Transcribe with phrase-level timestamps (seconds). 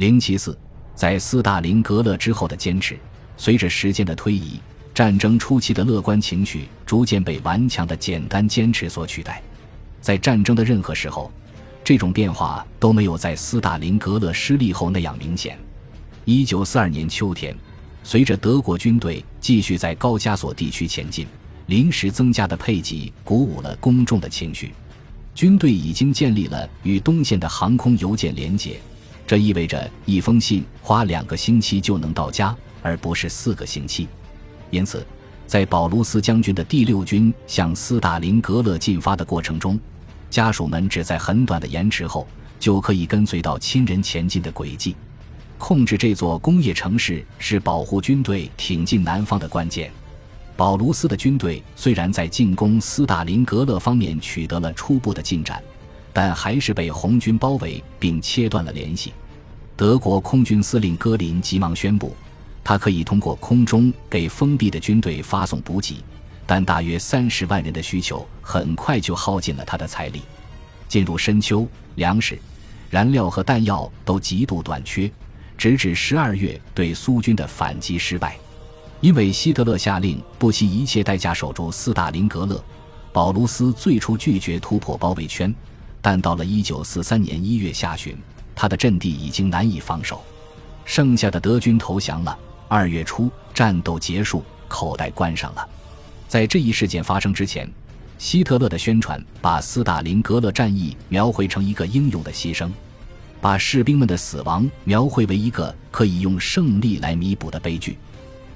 [0.00, 0.58] 零七四，
[0.94, 2.98] 在斯大林格勒之后的坚持，
[3.36, 4.58] 随着时间的推移，
[4.94, 9.42] 战争初期的乐观情绪逐渐被顽强的简单坚持所取代。
[10.00, 11.30] 在战争的任何时候，
[11.84, 15.58] 这种变化都没有在斯大林格勒失利后那样明显。
[16.24, 17.54] 一九四二年秋天，
[18.02, 21.26] 随着德国军队继续在高加索地区前进，
[21.66, 24.72] 临时增加的配给鼓舞了公众的情绪。
[25.34, 28.80] 军队已经建立了与东线的航空邮件连接。
[29.26, 34.08] 这意味着一封信花两个星期就能到家，而不是四个星期。
[34.70, 35.06] 因此，
[35.46, 39.78] 在保卢斯将军的第六军向斯大林格勒进发的过程中，
[40.28, 42.26] 家属们只在很短的延迟后
[42.58, 44.94] 就可以跟随到亲人前进的轨迹。
[45.58, 49.90] 控制这座工业城市是保护军队挺进南方的关键。
[50.56, 55.62] 保卢斯的军队虽然在进攻斯大林格勒方面取得了初步的进展。
[56.12, 59.12] 但还是被红军包围并切断了联系。
[59.76, 62.14] 德国空军司令戈林急忙宣布，
[62.62, 66.02] 他可以通过空中给封闭的军队发送补给，
[66.46, 70.22] 但大约三十万人的需求很快就耗尽了他的财力。
[70.86, 72.38] 进入深秋，粮食、
[72.90, 75.10] 燃料和弹药都极度短缺，
[75.56, 78.36] 直至十二月对苏军的反击失败。
[79.00, 82.62] 因为希特勒下令不惜一切代价守住斯大林格勒，
[83.14, 85.54] 保卢斯最初拒绝突破包围圈。
[86.02, 88.16] 但到了一九四三年一月下旬，
[88.54, 90.22] 他的阵地已经难以防守，
[90.84, 92.36] 剩下的德军投降了。
[92.68, 95.68] 二月初，战斗结束，口袋关上了。
[96.28, 97.68] 在这一事件发生之前，
[98.16, 102.70] 希特勒的宣传把斯大林格勒战役描绘成一个英勇的牺牲，
[103.40, 107.98] 把士兵们的死亡描绘为一个可以用胜利来弥补的悲剧。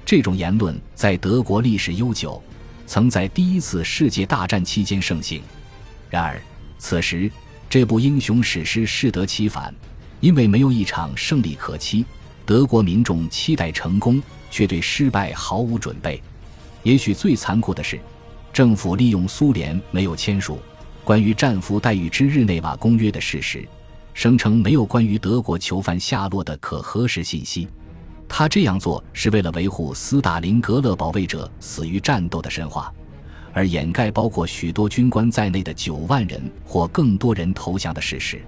[0.05, 2.41] 这种言论在德国历史悠久，
[2.87, 5.41] 曾在第一次世界大战期间盛行。
[6.09, 6.39] 然而，
[6.77, 7.31] 此时，
[7.69, 9.73] 这部英雄史诗适得其反，
[10.19, 12.05] 因为没有一场胜利可期。
[12.45, 16.21] 德国民众期待成功，却对失败毫无准备。
[16.83, 17.99] 也许最残酷的是，
[18.53, 20.59] 政府利用苏联没有签署
[21.03, 23.67] 关于战俘待遇之日内瓦公约的事实，
[24.13, 27.67] 声称没有关于德国囚犯下落的可核实信息。
[28.27, 32.93] 他这样做是为了维护斯大林格勒保卫者死于战斗的神话。
[33.55, 38.41] 而掩盖包括许多军官在内的九万人或更多人投降的事实。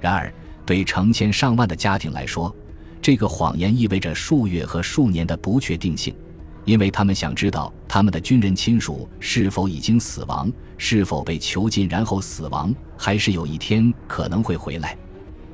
[0.00, 0.32] 然而，
[0.64, 2.54] 对成千上万的家庭来说，
[3.02, 6.14] 这个谎言意味着数月和数年的不确定性，
[6.64, 14.96] 因为他们想知道他们的军人亲属是否已经死亡，是否被囚禁然后死亡，还是有一天可能会回来。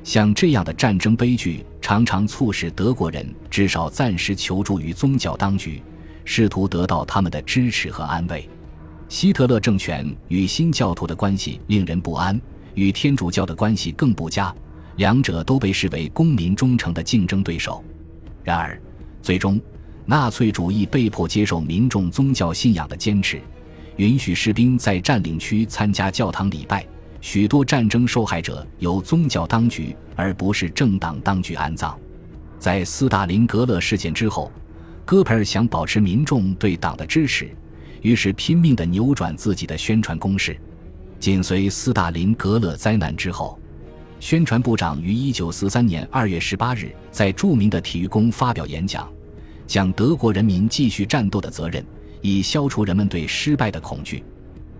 [0.05, 5.83] 像这样的战争悲剧常常促使德国人至少暂时求助于宗教当局，
[6.23, 8.47] 试图得到他们的支持和安慰。
[9.07, 12.39] 希特勒政权与新教徒的关系令人不安，
[12.73, 14.53] 与天主教的关系更不佳，
[14.97, 17.83] 两者都被视为公民忠诚的竞争对手。
[18.43, 18.79] 然而，
[19.21, 19.61] 最终，
[20.05, 23.39] 纳粹主义被迫接受民众宗教信仰的坚持，
[23.97, 26.85] 允许士兵在占领区参加教堂礼拜。
[27.21, 31.97] 许多战争受害者由宗教当局而不是政党当局安葬。
[32.59, 34.51] 在斯大林格勒事件之后，
[35.05, 37.49] 戈培尔想保持民众对党的支持。
[38.05, 40.55] 于是拼命地扭转自己的宣传攻势。
[41.19, 43.59] 紧随斯大林格勒灾难之后，
[44.19, 49.11] 宣传部长于1943年2月18日在著名的体育宫发表演讲，
[49.65, 51.83] 讲德国人民继续战斗的责任，
[52.21, 54.23] 以消除人们对失败的恐惧。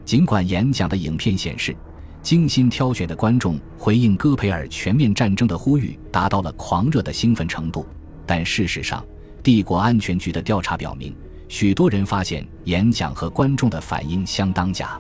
[0.06, 1.76] 尽管演讲的影片显示，
[2.22, 7.88] 精心挑选的观众回应戈培尔全面战争的呼吁达到了狂热的兴奋程度，
[8.24, 9.04] 但事实上，
[9.42, 11.12] 帝国安全局的调查表明。
[11.48, 15.00] 许多人发现演讲和观众的反应相当假。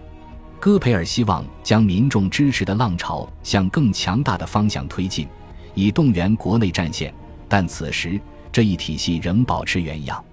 [0.59, 5.27] 戈培尔希望将民众支持的浪潮向更强大的方向推进，
[5.73, 7.13] 以动员国内战线，
[7.47, 8.19] 但此时
[8.51, 10.23] 这一体系仍保持原样。